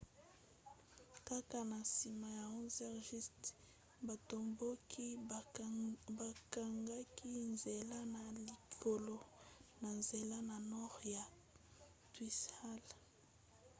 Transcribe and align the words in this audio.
kaka 1.27 1.59
na 1.69 1.77
nsima 1.87 2.27
ya 2.37 2.45
11:00 2.47 3.53
batomboki 4.07 5.05
bakangaki 6.23 7.31
nzela 7.51 7.97
na 8.13 8.23
likalo 8.47 9.17
na 9.81 9.89
nzela 9.99 10.35
ya 10.49 10.57
nord 10.71 11.01
ya 11.17 11.25
whitehall 12.13 12.85